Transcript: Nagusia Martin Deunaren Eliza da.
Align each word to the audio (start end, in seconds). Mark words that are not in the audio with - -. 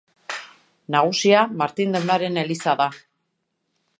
Nagusia 0.95 1.43
Martin 1.59 1.93
Deunaren 1.97 2.41
Eliza 2.45 2.75
da. 2.83 2.91